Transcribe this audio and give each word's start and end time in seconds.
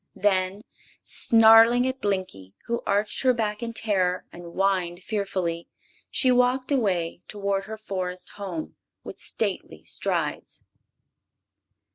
Then 0.15 0.63
snarling 1.03 1.85
at 1.85 2.01
Blinkie, 2.01 2.55
who 2.65 2.81
arched 2.87 3.21
her 3.21 3.35
back 3.35 3.61
in 3.61 3.71
terror 3.71 4.25
and 4.31 4.53
whined 4.53 5.03
fearfully, 5.03 5.67
she 6.09 6.31
walked 6.31 6.71
away 6.71 7.21
toward 7.27 7.65
her 7.65 7.77
forest 7.77 8.29
home 8.31 8.77
with 9.03 9.19
stately 9.19 9.83
strides. 9.83 10.63